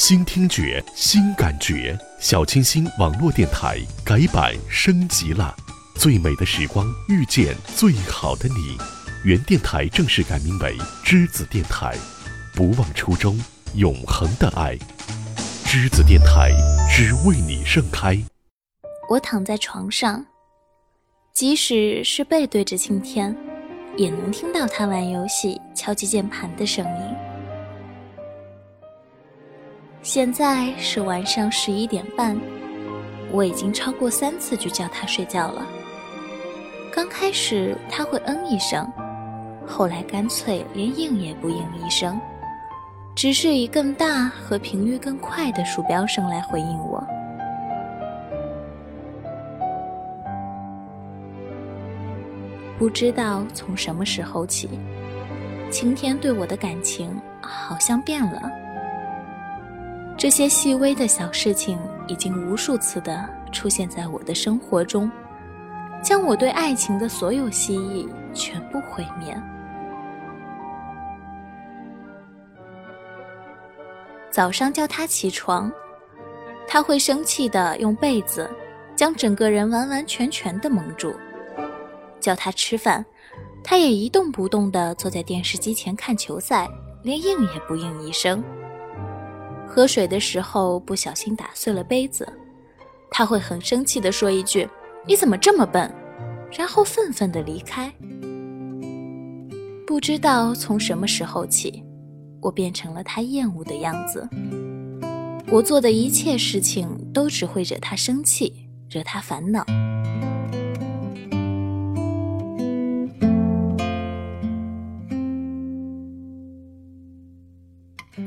[0.00, 1.94] 新听觉，新感觉。
[2.18, 5.54] 小清新网络电台改版升级了，
[5.94, 8.78] 最美的时光遇见最好的你。
[9.26, 10.74] 原电台正式改名为
[11.04, 11.94] 栀子电台，
[12.54, 13.38] 不忘初衷，
[13.74, 14.74] 永恒的爱。
[15.66, 16.50] 栀子电台
[16.90, 18.18] 只为你盛开。
[19.10, 20.24] 我躺在床上，
[21.34, 23.36] 即使是背对着晴天，
[23.98, 27.29] 也能听到他玩游戏、敲击键盘的声音。
[30.02, 32.34] 现在是晚上十一点半，
[33.30, 35.66] 我已经超过三次去叫他睡觉了。
[36.90, 38.90] 刚开始他会嗯一声，
[39.66, 42.18] 后来干脆连应也不应一声，
[43.14, 47.06] 只是以更大和频率更快的鼠标声来回应我。
[52.78, 54.66] 不知道从什么时候起，
[55.70, 58.50] 晴天对我的感情好像变了。
[60.20, 65.10] 这些细微的小事情已经无数次的出现在我的生活中，
[66.02, 69.34] 将我对爱情的所有希冀全部毁灭。
[74.30, 75.72] 早上叫他起床，
[76.68, 78.46] 他会生气的用被子
[78.94, 81.12] 将整个人完完全全的蒙住；
[82.20, 83.02] 叫他吃饭，
[83.64, 86.68] 他也一动不动的坐在电视机前看球赛，
[87.02, 88.44] 连应也不应一声。
[89.72, 92.26] 喝水的时候不小心打碎了杯子，
[93.08, 94.68] 他会很生气地说一句
[95.06, 95.88] ：“你怎么这么笨？”
[96.50, 97.88] 然后愤愤地离开。
[99.86, 101.84] 不知道从什么时候起，
[102.42, 104.28] 我变成了他厌恶的样子。
[105.52, 109.64] 我做的一切事情都只会惹他生气，惹他烦恼。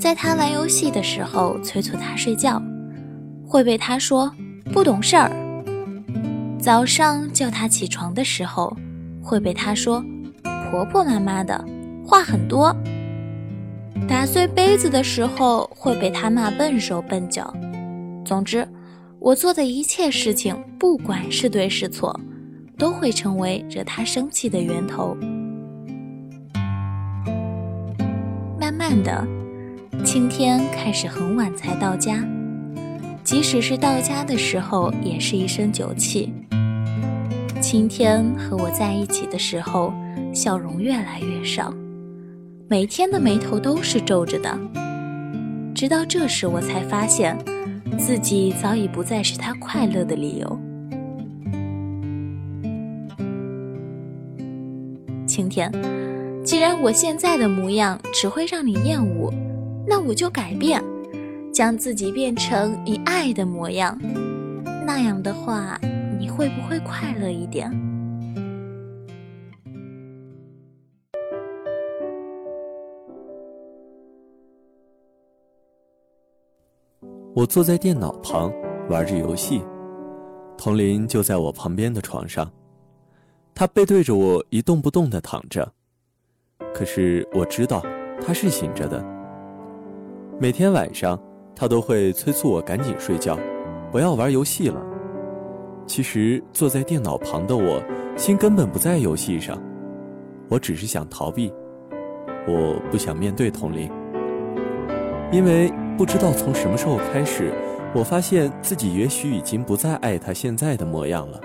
[0.04, 2.62] 在他玩游戏的时候，催促他睡觉，
[3.48, 4.30] 会被他说
[4.74, 5.32] 不懂事儿；
[6.60, 8.76] 早上叫他起床的时候，
[9.22, 10.04] 会被他说
[10.70, 11.58] 婆婆妈妈的
[12.06, 12.76] 话很多；
[14.06, 17.54] 打碎杯子的时候，会被他骂笨手笨脚。
[18.26, 18.68] 总之，
[19.20, 22.20] 我做的一切事情，不管是对是错，
[22.78, 25.16] 都会成为惹他生气的源头。
[28.60, 29.26] 慢慢的。
[30.02, 32.26] 青天开始很晚才到家，
[33.24, 36.34] 即使是到家的时候，也是一身酒气。
[37.62, 39.94] 青天和我在一起的时候，
[40.34, 41.74] 笑容越来越少，
[42.68, 44.60] 每天的眉头都是皱着的。
[45.74, 47.38] 直到这时，我才发现
[47.98, 50.60] 自己早已不再是他快乐的理由。
[55.26, 55.72] 青天，
[56.44, 59.34] 既然我现在的模样只会让你厌恶。
[59.86, 60.84] 那我就改变，
[61.54, 63.98] 将自己变成你爱的模样。
[64.86, 65.80] 那样的话，
[66.20, 67.72] 你会不会快乐一点？
[77.36, 78.52] 我坐在电脑旁
[78.90, 79.62] 玩着游戏，
[80.58, 82.52] 童林就在我旁边的床上，
[83.56, 85.74] 他背对着我一动不动的躺着。
[86.74, 87.84] 可是我知道
[88.22, 89.23] 他是醒着的。
[90.40, 91.18] 每天晚上，
[91.56, 93.38] 他都会催促我赶紧睡觉，
[93.92, 94.82] 不要玩游戏了。
[95.86, 97.82] 其实坐在电脑旁的我，
[98.18, 99.62] 心根本不在游戏上，
[100.50, 101.54] 我只是想逃避，
[102.48, 103.90] 我不想面对童林。
[105.32, 107.54] 因为不知道从什么时候开始，
[107.94, 111.40] 我发现自己也许已经不再爱他现在的模样了，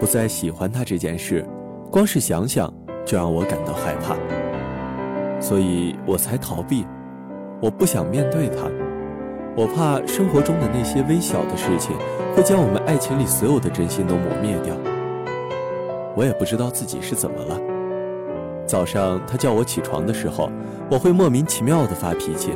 [0.00, 1.46] 不再喜欢他这件事，
[1.90, 2.72] 光是想想
[3.04, 4.16] 就让我感到害怕，
[5.38, 6.84] 所以我才逃避。
[7.60, 8.70] 我不想面对他，
[9.56, 11.96] 我怕生活中的那些微小的事情
[12.36, 14.72] 会将我们爱情里所有的真心都磨灭掉。
[16.14, 17.58] 我也不知道自己是怎么了。
[18.64, 20.50] 早上他叫我起床的时候，
[20.88, 22.52] 我会莫名其妙的发脾气，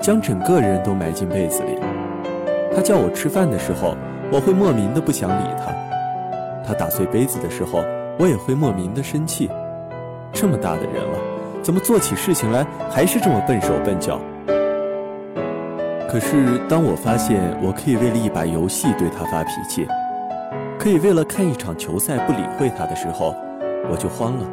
[0.00, 1.78] 将整个人都埋进被子里。
[2.74, 3.96] 他叫我吃饭的时候，
[4.32, 5.72] 我会莫名的不想理他。
[6.66, 7.84] 他打碎杯子的时候，
[8.18, 9.48] 我也会莫名的生气。
[10.32, 11.37] 这么大的人了。
[11.62, 14.18] 怎么做起事情来还是这么笨手笨脚？
[16.10, 19.86] 可是当我发现我可以为了一把游戏对他发脾气，
[20.78, 23.34] 可以为了看一场球赛不理会他的时候，
[23.90, 24.46] 我就慌了。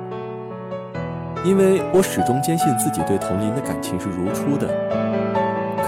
[1.45, 4.67] 因为我始终坚信自己对童林的感情是如初的，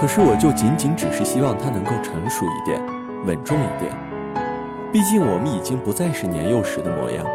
[0.00, 2.80] 可是我就仅仅只是希望他能够成熟一点，
[3.26, 3.92] 稳重一点。
[4.90, 7.26] 毕竟我们已经不再是年幼时的模样。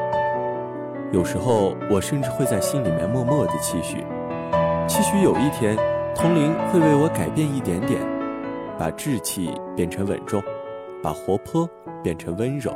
[1.13, 4.03] 有时候，我甚至会在心里面默默的期许，
[4.87, 5.77] 期许有一天，
[6.15, 8.01] 童林会为我改变一点点，
[8.79, 10.41] 把稚气变成稳重，
[11.03, 11.69] 把活泼
[12.01, 12.73] 变成温柔。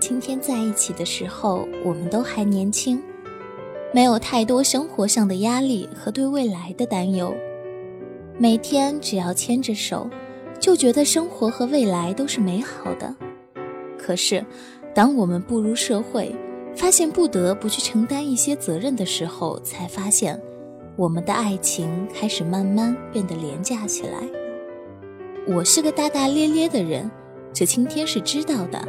[0.00, 3.00] 今天在一起的时候，我们都还年轻，
[3.94, 7.32] 没有太多生活上的压力和对未来的担忧。
[8.38, 10.10] 每天只要牵着手，
[10.60, 13.14] 就觉得生活和未来都是美好的。
[13.96, 14.44] 可是，
[14.94, 16.36] 当我们步入社会，
[16.74, 20.38] 发现不得不去承担一些责任的时候，才发现，
[20.96, 24.18] 我们的爱情开始慢慢变得廉价起来。
[25.48, 27.10] 我是个大大咧咧的人，
[27.54, 28.86] 这青天是知道的。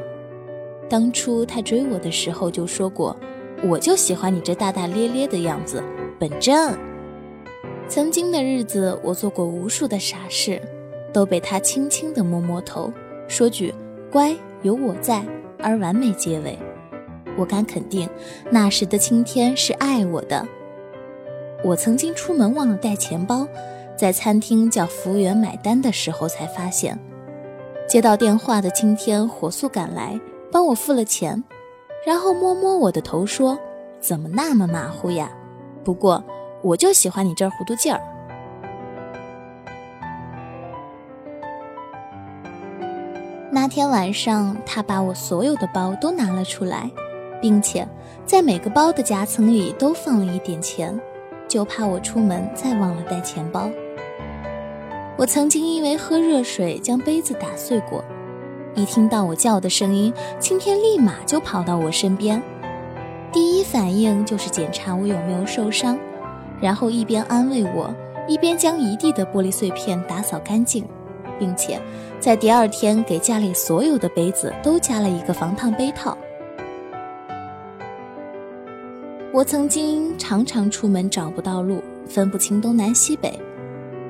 [0.89, 3.15] 当初他追我的时候就说过，
[3.63, 5.81] 我就喜欢你这大大咧咧的样子，
[6.19, 6.77] 本正。
[7.89, 10.61] 曾经的日子，我做过无数的傻事，
[11.13, 12.91] 都被他轻轻地摸摸头，
[13.27, 13.73] 说句
[14.11, 15.25] “乖，有我在”，
[15.63, 16.59] 而完美结尾。
[17.37, 18.09] 我敢肯定，
[18.51, 20.45] 那时的青天是爱我的。
[21.63, 23.47] 我曾经出门忘了带钱包，
[23.95, 26.99] 在餐厅叫服务员买单的时候才发现，
[27.87, 30.19] 接到电话的青天火速赶来。
[30.49, 31.43] 帮我付了钱，
[32.05, 33.59] 然后摸摸我的头说
[33.99, 35.29] ：“怎么那么马虎呀？
[35.83, 36.23] 不过
[36.61, 38.01] 我就喜欢你这糊涂劲儿。”
[43.49, 46.91] 那天晚上，他把我所有的包都拿了出来，
[47.41, 47.87] 并且
[48.25, 50.99] 在每个包的夹层里都放了一点钱，
[51.47, 53.69] 就怕我出门再忘了带钱包。
[55.17, 58.03] 我曾经因为喝热水将杯子打碎过。
[58.75, 62.39] 一听到我叫的声音，青天立马就跑到我身边，
[63.31, 65.97] 第一反应就是检查我有没有受伤，
[66.61, 67.93] 然后一边安慰我，
[68.27, 70.85] 一边将一地的玻璃碎片打扫干净，
[71.37, 71.79] 并且
[72.19, 76.17] 在第二天给家里所有的杯子都加了一个防烫杯套。
[79.33, 83.39] 我曾经常常出门找不到路，分不清东南西北，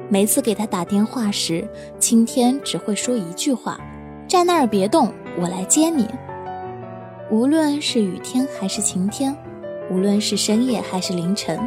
[0.07, 1.67] 每次给他打电话时，
[1.99, 3.77] 青天只会说一句话。
[4.25, 6.07] 站那儿别动，我来接你。
[7.29, 9.35] 无论是雨天还是晴天，
[9.91, 11.59] 无论是深夜还是凌晨，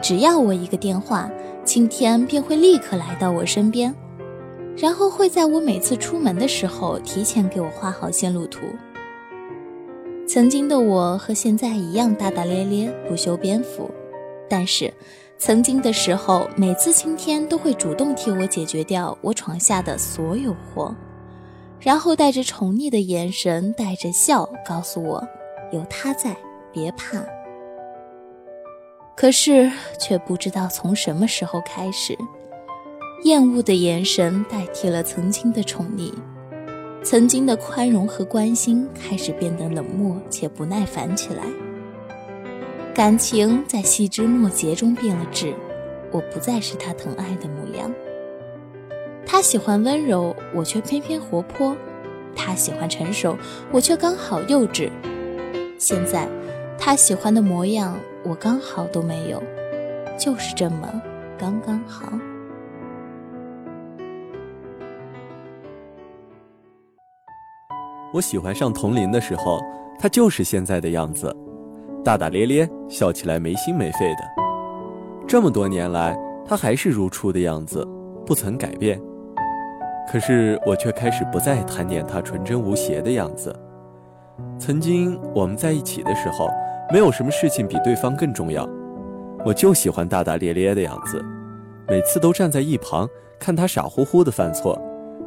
[0.00, 1.30] 只要我一个电话，
[1.64, 3.94] 青天便会立刻来到我身边，
[4.76, 8.60] 然后会在我每次出门的时候提前给我画好线路图。
[10.26, 13.90] 曾经的我和现在一样大大咧咧，不修边幅，
[14.48, 14.92] 但是
[15.38, 20.94] 曾经的时候，每次青天都会主动替我解决掉我闯下的所有祸。
[21.80, 25.26] 然后带着宠溺的眼神，带着笑，告诉我
[25.72, 26.36] ：“有他在，
[26.72, 27.24] 别怕。”
[29.20, 29.68] 可是
[29.98, 32.16] 却不知道从什么时候开始，
[33.24, 36.12] 厌恶的眼神代替了曾经的宠溺，
[37.02, 41.42] 曾经的宽容和关心开始变得冷漠且不耐烦起来。
[42.94, 45.52] 感情在细枝末节中变了质，
[46.12, 47.92] 我不再是他疼爱的模样。
[49.26, 51.74] 他喜欢温柔，我却偏偏活泼；
[52.36, 53.36] 他喜欢成熟，
[53.72, 54.88] 我却刚好幼稚。
[55.76, 56.28] 现在，
[56.78, 59.42] 他喜欢的模样，我刚好都没有，
[60.18, 61.00] 就是这么
[61.38, 62.12] 刚刚好。
[68.12, 69.60] 我喜欢上童林的时候，
[69.98, 71.34] 他就是现在的样子，
[72.04, 74.24] 大大咧咧，笑起来没心没肺的。
[75.26, 77.86] 这么多年来，他还是如初的样子，
[78.26, 79.00] 不曾改变。
[80.10, 83.54] 可是我却开始不再贪恋他纯真无邪的样子。
[84.58, 86.48] 曾经我们在一起的时候，
[86.90, 88.68] 没有什么事情比对方更重要。
[89.44, 91.24] 我就喜欢大大咧咧的样子，
[91.86, 94.80] 每次都站在一旁看他傻乎乎的犯错，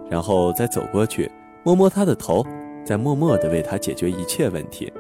[0.10, 1.32] 然后再走过去
[1.64, 2.46] 摸摸他的头，
[2.84, 4.92] 再默默地为他解决一切问题，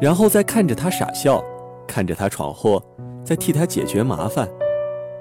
[0.00, 1.42] 然后再看着他傻笑，
[1.86, 2.82] 看着他闯祸，
[3.24, 4.48] 再替他解决麻烦。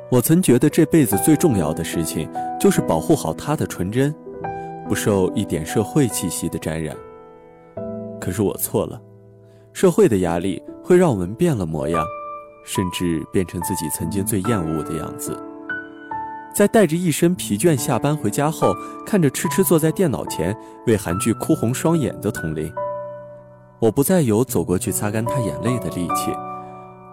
[0.09, 2.29] 我曾觉得这辈子最重要的事情
[2.59, 4.13] 就是保护好他的纯真，
[4.87, 6.95] 不受一点社会气息的沾染。
[8.21, 9.01] 可是我错了，
[9.79, 12.03] 社会的压力会让我们变了模样，
[12.63, 15.39] 甚至变成自己曾经最厌恶的样子。
[16.51, 18.73] 在带着一身疲倦下班回家后，
[19.05, 20.57] 看着痴痴坐在电脑前
[20.87, 22.73] 为韩剧哭红双眼的童林，
[23.77, 26.31] 我不再有走过去擦干他眼泪的力气。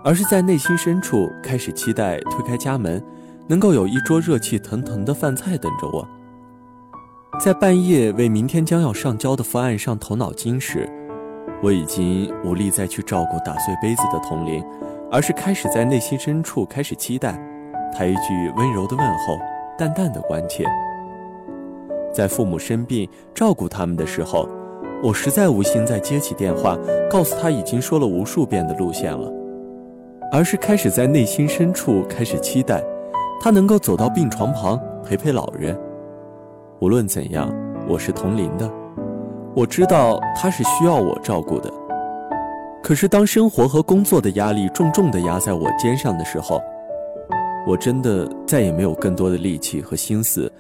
[0.03, 3.05] 而是在内心深处开始期待推开家门，
[3.47, 6.09] 能够有一桌热气腾腾的饭菜等着我。
[7.39, 10.91] 在半夜为明天将要上交的方案上头脑筋时，
[11.63, 14.63] 我已经无力再去照顾打碎杯子的童林，
[15.11, 17.39] 而是开始在内心深处开始期待
[17.97, 19.39] 他一句温柔的问候，
[19.79, 20.65] 淡淡的关切。
[22.13, 24.49] 在父母生病照顾他们的时候，
[25.03, 26.79] 我实在无心再接起电话，
[27.11, 29.33] 告诉他已经说了无数遍的路线了，
[30.31, 32.83] 而是开始在内心深处开始期待，
[33.41, 35.77] 他能够走到病床旁陪陪老人。
[36.81, 37.53] 无论怎样，
[37.89, 38.71] 我是同龄的，
[39.57, 41.73] 我知道他是需要我照顾的。
[42.83, 46.61] 可是当生活和工作的压力重重地压在我肩上的时候，
[47.67, 50.53] 我真的再也没有更多的力气和心思，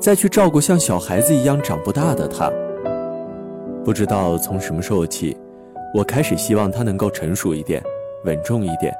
[0.00, 2.50] 再去照顾像小孩子一样长不大的他。
[3.84, 5.36] 不知道从什么时候起，
[5.94, 7.82] 我开始希望他能够成熟一点，
[8.24, 8.92] 稳重一点，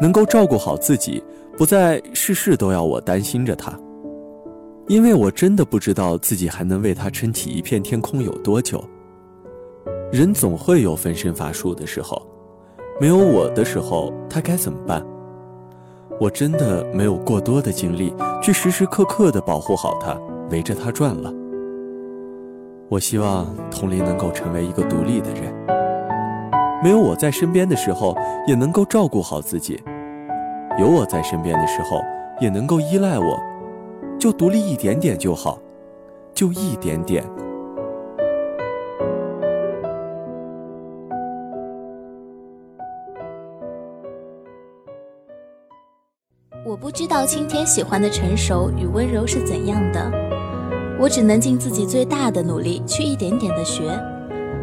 [0.00, 1.22] 能够照顾好自己，
[1.56, 3.72] 不再事事都要我担心着他。
[4.88, 8.82] 因为我真的不知道自己还能为他撑起一片天空有多久。
[10.12, 12.24] 人总会有分身乏术的时候，
[13.00, 15.04] 没有我的时候，他该怎么办？
[16.20, 20.16] 我真的没有过多的精力去时时刻刻的保护好他，
[20.50, 21.34] 围着他转了。
[22.88, 25.52] 我希望童林能够成为一个独立的人，
[26.80, 28.16] 没有我在身边的时候，
[28.46, 29.74] 也能够照顾好自己；
[30.78, 32.00] 有我在身边的时候，
[32.40, 33.36] 也能够依赖我，
[34.18, 35.58] 就独立一点点就好，
[36.34, 37.24] 就一点点。
[46.64, 50.10] 我不知道青天喜欢的成熟与温柔是怎样的。
[50.98, 53.82] 我只能尽自己最大的努力去一点点的学，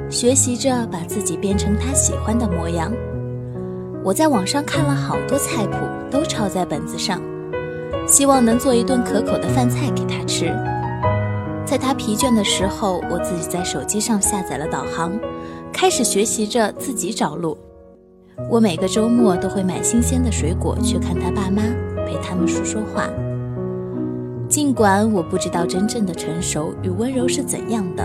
[0.09, 2.91] 学习着把自己变成他喜欢的模样。
[4.03, 5.77] 我在网上看了好多菜谱，
[6.11, 7.21] 都抄在本子上，
[8.13, 10.45] 希望能做一顿可口的饭菜给他吃。
[11.65, 15.19] 在他疲倦的时候，我自己在手机上下载了导航，
[15.71, 17.57] 开始学习着自己找路。
[18.51, 21.63] 我每个周末都会买新鲜的水果去看他爸妈，
[22.05, 23.09] 陪他们说说话。
[24.47, 28.03] 尽管我不知道真正的成熟与温柔是怎样的，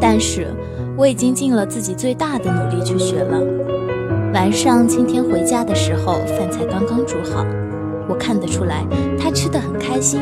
[0.00, 0.46] 但是
[0.96, 3.40] 我已经尽了自己最大的努力去学了。
[4.32, 7.44] 晚上青天回家的时候，饭菜刚刚煮好，
[8.08, 8.86] 我看得出来
[9.18, 10.20] 他吃得很开心。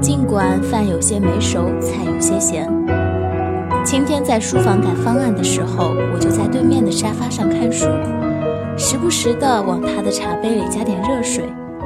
[0.00, 2.70] 尽管饭有些没熟，菜有些咸。
[3.84, 7.86] 晴天在书房改方案的时候，我就在对面的沙发上看书，
[8.76, 11.44] 时不时地往他的茶杯里加点热水。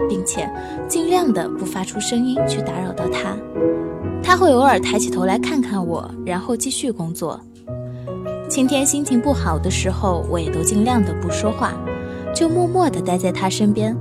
[0.09, 0.51] 并且
[0.89, 3.37] 尽量的不发出声音去打扰到他，
[4.21, 7.39] 他会偶尔抬起头来看看我，然后继续工作。
[8.49, 11.75] 晴天心情不好的时候，我也都尽量的不说话，
[12.35, 13.97] 就默默的待在他身边。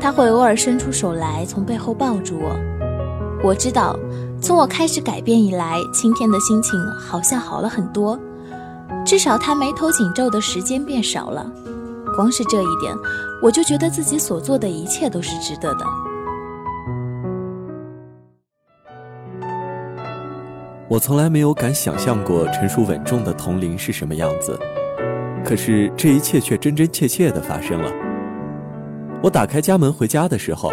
[0.00, 2.56] 他会偶尔伸出手来，从背后抱住我。
[3.42, 3.98] 我知道，
[4.40, 8.18] 从我开始改变以来，青天的心情好像好了很多，
[9.04, 11.50] 至少他眉头紧皱的时间变少了。
[12.16, 12.94] 光是这一点。
[13.40, 15.84] 我就觉得自己所做的一切都是值得的。
[20.88, 24.58] 我从来没有敢想象过成熟稳重的童林是什么样子，
[25.44, 28.07] 可是这一切却真真切切的发生了。
[29.20, 30.70] 我打开家门回家的时候，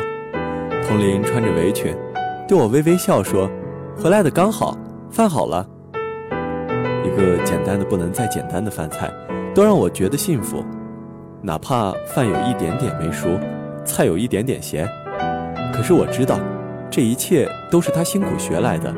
[0.87, 1.95] 童林穿着围裙，
[2.47, 3.49] 对我微微笑说
[3.97, 4.77] ：“回来的刚好，
[5.09, 5.67] 饭好了。”
[7.03, 9.11] 一个简单的不能再简单的饭菜，
[9.55, 10.63] 都让我觉得幸福。
[11.41, 13.27] 哪怕饭有一点点没熟，
[13.83, 14.87] 菜有一点点咸，
[15.73, 16.39] 可是我知道，
[16.91, 18.93] 这一切都是他辛苦学来的。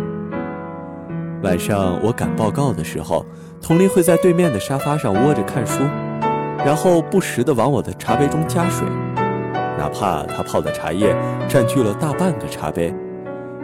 [1.41, 3.25] 晚上我赶报告的时候，
[3.61, 5.83] 童林会在对面的沙发上窝着看书，
[6.65, 8.85] 然后不时地往我的茶杯中加水，
[9.77, 11.15] 哪怕他泡的茶叶
[11.47, 12.93] 占据了大半个茶杯，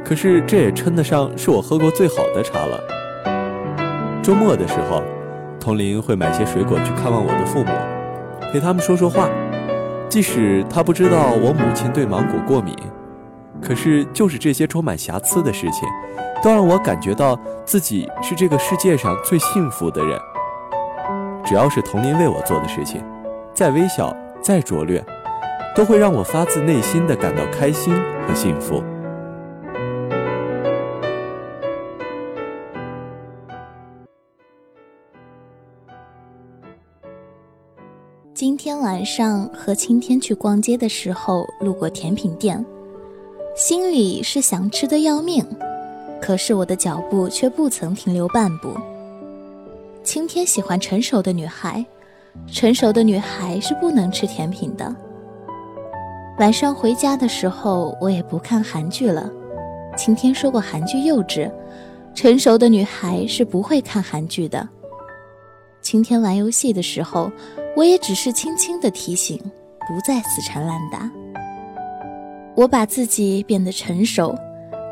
[0.05, 2.79] 可是这也称得上是我喝过最好的茶了。
[4.21, 5.01] 周末的时候，
[5.59, 7.71] 童林会买些水果去看望我的父母。
[8.51, 9.27] 陪他们说说话，
[10.07, 12.75] 即使他不知道我母亲对芒果过敏，
[13.59, 15.89] 可是就是这些充满瑕疵的事情，
[16.43, 20.19] 都让我感觉到自己是这个世界上最幸福的人。
[21.43, 23.03] 只要是童林为我做的事情，
[23.53, 25.03] 再微小再拙劣，
[25.75, 27.93] 都会让我发自内心的感到开心
[28.27, 28.83] 和幸福。
[38.33, 42.63] 今天晚上和青天去逛街的时候，路过甜品店，
[43.55, 45.45] 心里是想吃的要命，
[46.21, 48.75] 可是我的脚步却不曾停留半步。
[50.03, 51.85] 青天喜欢成熟的女孩，
[52.47, 54.93] 成熟的女孩是不能吃甜品的。
[56.39, 59.29] 晚上回家的时候，我也不看韩剧了。
[59.95, 61.51] 晴天说过韩剧幼稚，
[62.15, 64.67] 成熟的女孩是不会看韩剧的。
[65.81, 67.31] 晴天玩游戏的时候。
[67.75, 69.35] 我也只是轻轻的提醒，
[69.87, 71.09] 不再死缠烂打。
[72.55, 74.35] 我把自己变得成熟，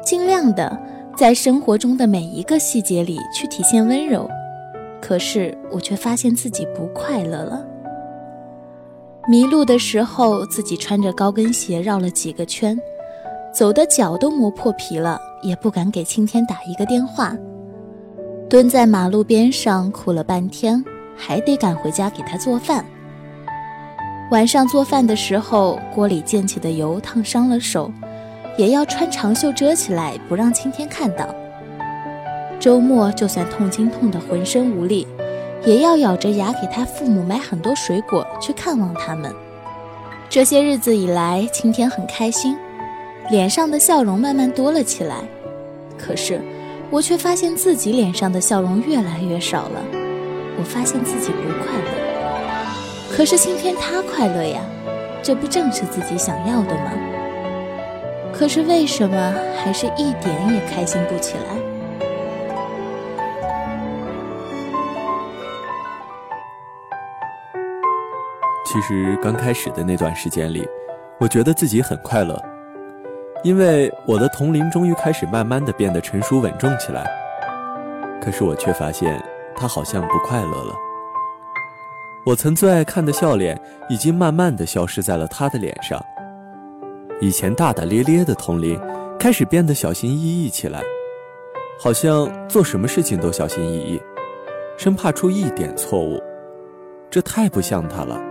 [0.03, 0.75] 尽量的
[1.15, 4.27] 在生活中的每一个细节里去体现温柔，
[4.99, 7.63] 可是我却发现自己不快乐了。
[9.27, 12.77] 迷路的时候，自己穿着高跟鞋绕了几个圈，
[13.53, 17.35] 走的脚都磨破皮了，也不敢给青天打一个电话。
[18.49, 20.83] 蹲在马路边上哭了半天，
[21.15, 22.83] 还得赶回家给他做饭。
[24.31, 27.91] 晚上做饭的时候，锅里溅起的油烫伤了手，
[28.57, 31.27] 也要穿长袖遮起来，不让青天看到。
[32.59, 35.07] 周末就算痛经痛得浑身无力。
[35.65, 39.33] 也要咬着牙给他父母买很多水果去看望他们。
[40.29, 42.57] 这些日子以来，青天很开心，
[43.29, 45.17] 脸上的笑容慢慢多了起来。
[45.97, 46.41] 可是，
[46.89, 49.81] 我却发现自己脸上的笑容越来越少了。
[50.57, 53.15] 我发现自己不快乐。
[53.15, 54.61] 可是青天他快乐呀，
[55.21, 56.91] 这不正是自己想要的吗？
[58.33, 61.60] 可是为什么还是一点也开心不起来？
[68.71, 70.65] 其实刚开始的那段时间里，
[71.19, 72.41] 我觉得自己很快乐，
[73.43, 77.05] 因为我的同龄终于开始慢慢的变得成熟稳重起来。
[78.21, 79.21] 可是我却发现
[79.57, 80.73] 他好像不快乐了。
[82.25, 83.59] 我曾最爱看的笑脸
[83.89, 86.01] 已经慢慢的消失在了他的脸上。
[87.19, 88.79] 以前大大咧咧的同龄
[89.19, 90.81] 开始变得小心翼翼起来，
[91.77, 94.01] 好像做什么事情都小心翼翼，
[94.77, 96.23] 生怕出一点错误。
[97.09, 98.30] 这太不像他了。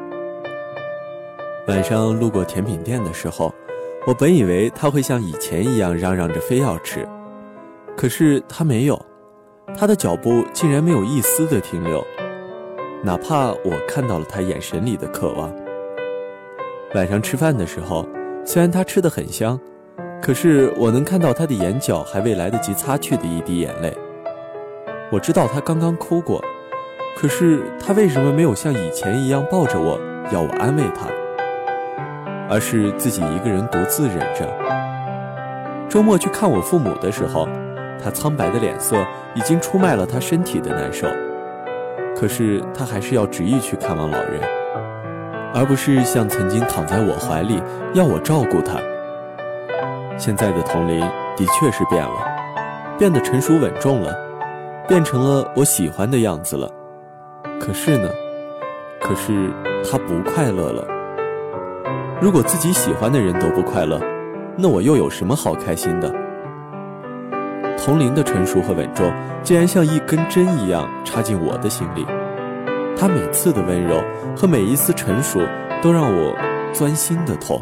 [1.71, 3.55] 晚上路过甜品店的时候，
[4.05, 7.07] 我本以为他会像以前一样嚷嚷着非要吃，
[7.97, 9.01] 可是他没有，
[9.79, 12.05] 他的脚步竟然没有一丝的停留，
[13.05, 15.49] 哪怕我看到了他眼神里的渴望。
[16.97, 18.05] 晚上吃饭的时候，
[18.45, 19.57] 虽然他吃的很香，
[20.21, 23.97] 可是我能看到他的眼角还未来得及擦去的一滴眼泪。
[25.13, 26.45] 我知道他刚刚哭过，
[27.17, 30.01] 可是他为什么没有像以前一样抱着我，
[30.33, 31.07] 要我安慰他？
[32.51, 34.47] 而是自己一个人独自忍着。
[35.89, 37.49] 周末去看我父母的时候，
[38.03, 38.97] 他苍白的脸色
[39.35, 41.07] 已经出卖了他身体的难受，
[42.17, 44.41] 可是他还是要执意去看望老人，
[45.55, 47.63] 而不是像曾经躺在我怀里
[47.95, 48.81] 要我照顾他。
[50.19, 51.01] 现在的童林
[51.37, 52.13] 的确是变了，
[52.99, 54.13] 变得成熟稳重了，
[54.87, 56.71] 变成了我喜欢的样子了。
[57.59, 58.09] 可是呢，
[59.01, 59.51] 可是
[59.83, 61.00] 他不快乐了。
[62.21, 63.99] 如果自己喜欢的人都不快乐，
[64.55, 66.15] 那我又有什么好开心的？
[67.79, 69.11] 童林的成熟和稳重，
[69.43, 72.05] 竟然像一根针一样插进我的心里。
[72.95, 73.97] 他每次的温柔
[74.37, 75.41] 和每一次成熟，
[75.83, 76.37] 都让我
[76.75, 77.59] 钻心的痛。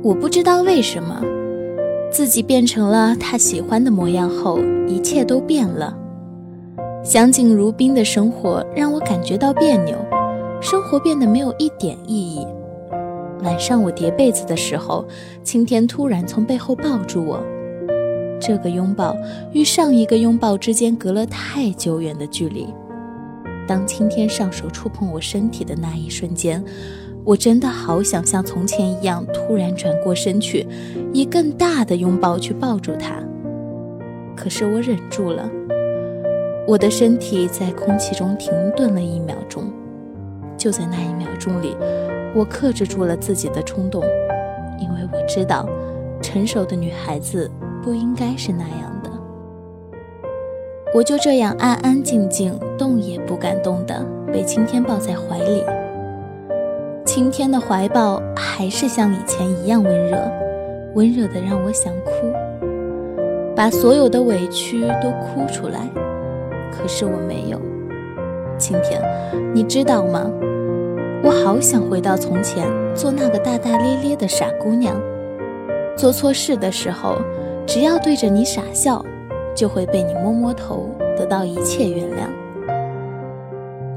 [0.00, 1.20] 我不知道为什么，
[2.08, 5.92] 自己变成了他喜欢的模样后，一切都变了。
[7.02, 9.96] 相敬如宾的生活让我感觉到别扭。
[10.64, 12.46] 生活变得没有一点意义。
[13.42, 15.06] 晚上我叠被子的时候，
[15.42, 17.38] 青天突然从背后抱住我。
[18.40, 19.14] 这个拥抱
[19.52, 22.66] 与上一个拥抱之间隔了太久远的距离。
[23.68, 26.64] 当青天上手触碰我身体的那一瞬间，
[27.24, 30.66] 我真的好想像从前一样，突然转过身去，
[31.12, 33.16] 以更大的拥抱去抱住他。
[34.34, 35.46] 可是我忍住了，
[36.66, 39.70] 我的身体在空气中停顿了一秒钟。
[40.64, 41.76] 就在那一秒钟里，
[42.34, 44.02] 我克制住了自己的冲动，
[44.80, 45.68] 因为我知道，
[46.22, 47.50] 成熟的女孩子
[47.82, 49.10] 不应该是那样的。
[50.94, 55.62] 我就这样安安静静，动也不敢动的被青天抱在怀里。
[57.04, 60.16] 青天的怀抱还是像以前一样温热，
[60.94, 62.32] 温热的让我想哭，
[63.54, 65.80] 把所有的委屈都哭出来。
[66.72, 67.60] 可是我没有。
[68.56, 69.02] 青天，
[69.52, 70.30] 你知道吗？
[71.24, 74.94] 我好想回到从前，做那个大大咧咧的傻姑娘。
[75.96, 77.16] 做错事的时候，
[77.66, 79.02] 只要对着你傻笑，
[79.56, 82.28] 就会被你摸摸头，得到一切原谅。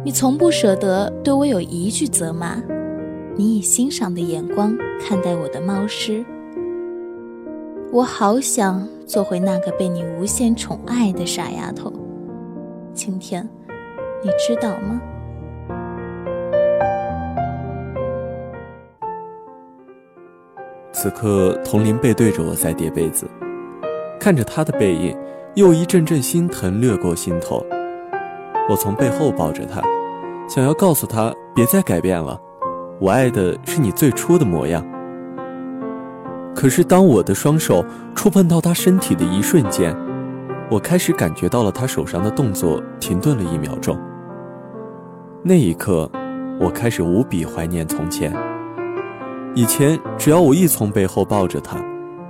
[0.05, 2.63] 你从不舍得对我有一句责骂，
[3.35, 6.23] 你以欣赏的眼光看待我的猫尸。
[7.91, 11.91] 我好想做回那个被你无限宠爱的傻丫头。
[12.93, 13.45] 晴天，
[14.23, 15.01] 你知道吗？
[21.07, 23.25] 此刻，童林背对着我在叠被子，
[24.19, 25.17] 看着他的背影，
[25.55, 27.65] 又一阵阵心疼掠过心头。
[28.69, 29.81] 我从背后抱着他，
[30.49, 32.37] 想要告诉他别再改变了，
[32.99, 34.85] 我爱的是你最初的模样。
[36.53, 39.95] 可是，当我的双手触碰到他身体的一瞬间，
[40.69, 43.97] 我开始感觉到了他手上的动作停顿了一秒钟。
[45.41, 46.11] 那一刻，
[46.59, 48.33] 我开始无比怀念从前。
[49.55, 51.77] 以前，只要我一从背后抱着他，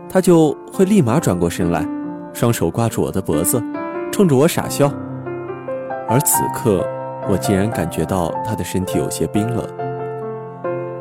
[0.09, 1.85] 他就会立马转过身来，
[2.33, 3.61] 双手挂住我的脖子，
[4.11, 4.91] 冲着我傻笑。
[6.07, 6.85] 而此刻，
[7.29, 9.67] 我竟然感觉到他的身体有些冰冷。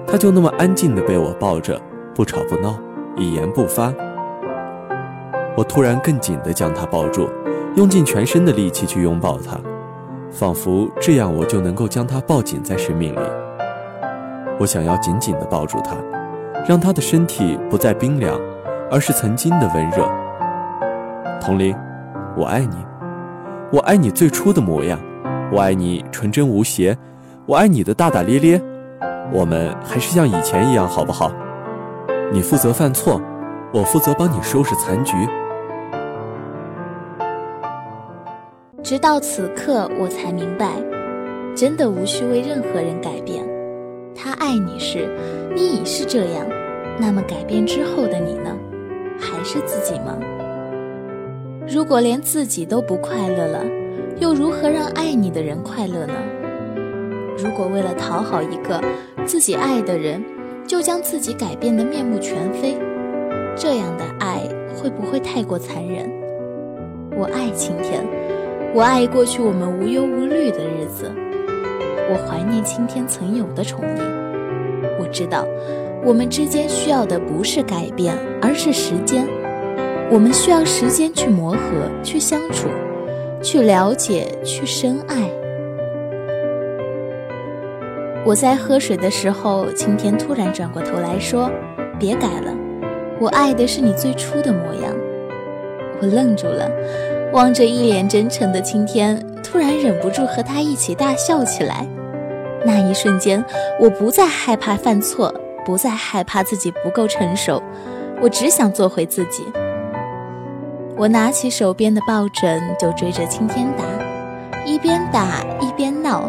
[0.05, 1.81] 他就那么安静地被我抱着，
[2.15, 2.77] 不吵不闹，
[3.17, 3.93] 一言不发。
[5.57, 7.29] 我突然更紧地将他抱住，
[7.77, 9.59] 用尽全身的力气去拥抱他，
[10.31, 13.46] 仿佛这样我就能够将他抱紧在生命里。
[14.59, 15.97] 我想要紧紧地抱住他。
[16.69, 18.37] 让他的身体不再冰凉，
[18.91, 20.05] 而是曾经的温热。
[21.41, 21.77] 童林，
[22.37, 22.77] 我爱你，
[23.71, 24.99] 我爱你最初的模样，
[25.53, 26.97] 我爱你纯真无邪，
[27.47, 28.61] 我爱你的大大咧咧。
[29.33, 31.31] 我们还是像以前一样，好不好？
[32.33, 33.21] 你负责犯错，
[33.73, 35.15] 我负责帮你收拾残局。
[38.83, 40.73] 直到此刻，我才明白，
[41.55, 43.56] 真的无需为任何人改变。
[44.17, 45.09] 他爱你时，
[45.55, 46.47] 你已是这样。
[46.99, 48.57] 那么改变之后的你呢？
[49.19, 50.19] 还是自己吗？
[51.69, 53.65] 如果连自己都不快乐了，
[54.19, 56.15] 又如何让爱你的人快乐呢？
[57.37, 58.83] 如果为了讨好一个
[59.27, 60.25] 自己爱的人，
[60.67, 62.77] 就将自己改变的面目全非，
[63.55, 64.41] 这样的爱
[64.75, 66.11] 会不会太过残忍？
[67.17, 68.05] 我爱晴天，
[68.75, 71.11] 我爱过去我们无忧无虑的日子，
[72.11, 74.01] 我怀念青天曾有的宠溺。
[75.01, 75.47] 我知道。
[76.05, 79.27] 我们之间需要的不是改变，而是时间。
[80.09, 81.59] 我们需要时间去磨合、
[82.01, 82.69] 去相处、
[83.43, 85.29] 去了解、去深爱。
[88.25, 91.51] 我在喝水的时候，青天突然转过头来说
[91.99, 92.55] ：“别改了，
[93.19, 94.95] 我爱的是你最初的模样。”
[96.01, 96.71] 我愣住了，
[97.33, 99.21] 望着一脸真诚的青天，
[99.57, 101.87] 突然忍不住和他一起大笑起来。
[102.67, 103.43] 那一瞬间，
[103.81, 105.33] 我不再害怕犯错。
[105.65, 107.61] 不再害怕自己不够成熟，
[108.21, 109.43] 我只想做回自己。
[110.95, 113.85] 我拿起手边的抱枕就追着青天打，
[114.67, 116.29] 一边打一边闹，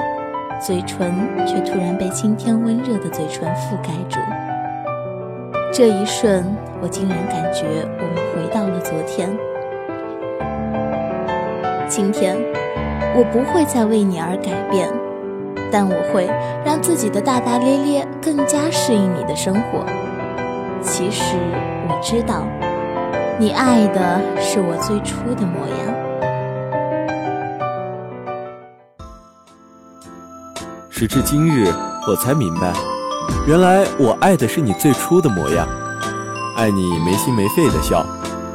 [0.60, 1.14] 嘴唇
[1.46, 4.18] 却突然被青天温热的嘴唇覆盖住。
[5.74, 6.46] 这一瞬，
[6.82, 7.66] 我竟然感觉
[8.00, 9.30] 我们回到了昨天。
[11.90, 12.36] 今天，
[13.16, 14.92] 我不会再为你而改变。
[15.70, 16.30] 但我会
[16.66, 19.86] 让自己的大大咧咧更加适应你的生活。
[20.82, 21.36] 其实
[21.90, 22.48] 我知道，
[23.38, 25.94] 你爱的是我最初的模样。
[30.90, 31.72] 时至今日，
[32.08, 32.72] 我才明白，
[33.46, 35.68] 原来我爱的是你最初的模样，
[36.56, 38.06] 爱你没心没肺的笑，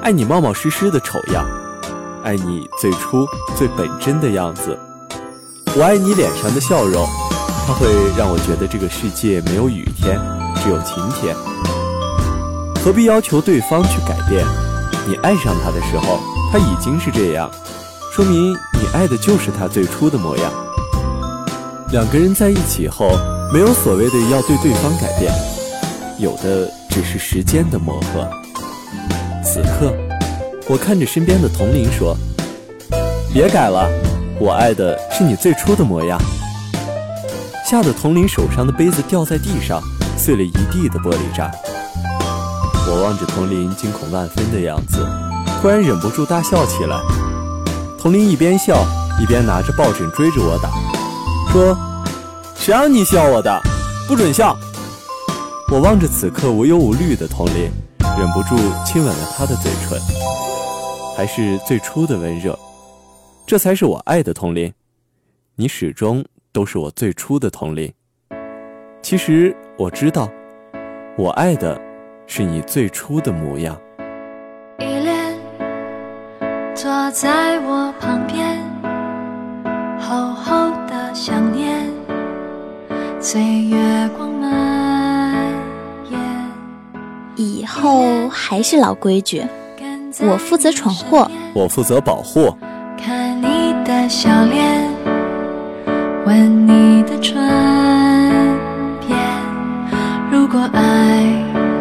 [0.03, 1.45] 爱你冒冒失失的丑样，
[2.25, 4.79] 爱你最初最本真的样子。
[5.77, 7.07] 我爱你脸上的笑容，
[7.67, 10.21] 它会让我觉得这个世界没有雨天，
[10.57, 11.35] 只有晴天。
[12.85, 14.45] 何必要求对方去改变？
[15.07, 16.21] 你爱上他的时候，
[16.53, 17.51] 他已经是这样，
[18.13, 20.53] 说明你爱的就是他最初的模样。
[21.91, 23.11] 两个人在一起后，
[23.53, 25.33] 没有所谓的要对对方改变，
[26.19, 28.29] 有的只是时间的磨合。
[29.45, 29.93] 此刻，
[30.69, 32.17] 我看着身边的童林说
[33.33, 33.91] ：“别改了。”
[34.41, 36.21] 我爱的是你最初的模样。
[37.65, 39.81] 吓得童林手上的杯子掉在地上，
[40.17, 41.51] 碎了一地的玻璃渣。
[42.89, 45.07] 我望着童林惊恐万分的样子，
[45.61, 46.99] 突然忍不住大笑起来。
[48.01, 48.85] 童林一边笑
[49.21, 50.71] 一边拿着抱枕追着我打，
[51.53, 51.77] 说
[52.59, 53.61] ：“谁让你笑我的？
[54.09, 54.57] 不准笑！”
[55.71, 57.71] 我望着此刻无忧无虑的童林，
[58.19, 59.99] 忍不住亲吻了他的嘴唇，
[61.17, 62.59] 还是最初的温热。
[63.47, 64.73] 这才是我爱的童林，
[65.57, 67.93] 你始终都是我最初的童林。
[69.03, 70.31] 其实我知道，
[71.17, 71.81] 我爱的
[72.27, 73.77] 是你最初的模样。
[74.79, 75.39] 依恋
[76.75, 78.59] 坐在我旁边，
[80.01, 81.91] 厚厚的想念，
[83.21, 85.53] 随月光蔓
[86.11, 86.21] 延。
[87.37, 89.45] 以后还是老规矩，
[90.21, 92.55] 我负责闯祸，我负责保护。
[93.03, 94.87] 看你的笑脸，
[96.27, 97.43] 吻你的唇
[99.07, 99.19] 边。
[100.31, 101.25] 如果爱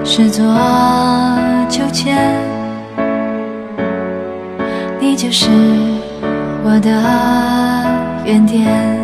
[0.03, 0.43] 是座
[1.69, 2.17] 秋千，
[4.99, 5.49] 你就是
[6.63, 6.89] 我的
[8.25, 9.00] 原点。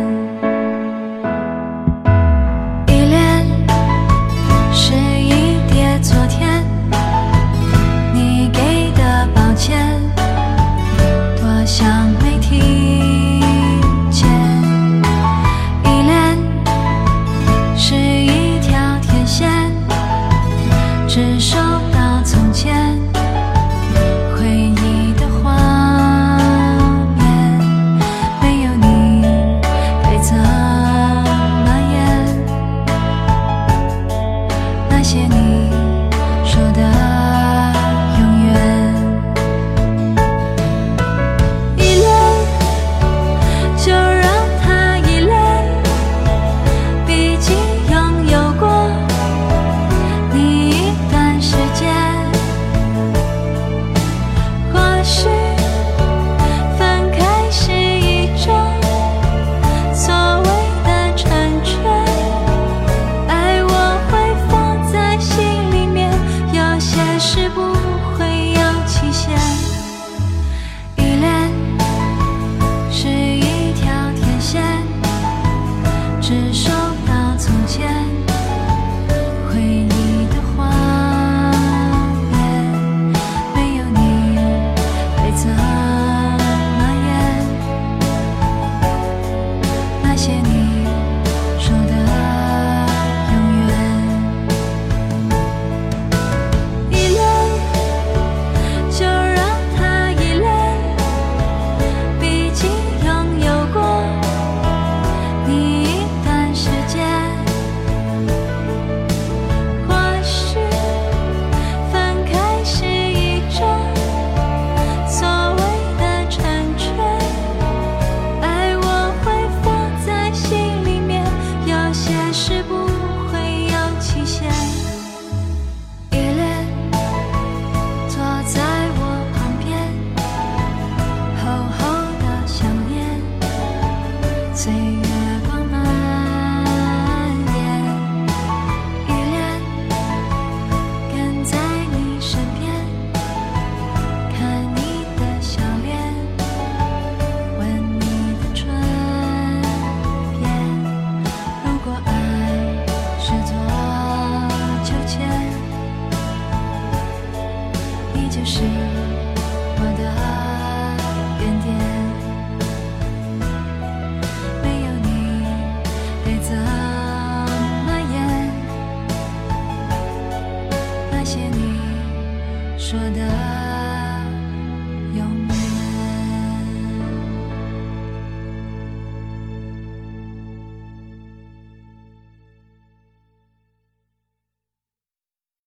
[134.58, 135.17] Say.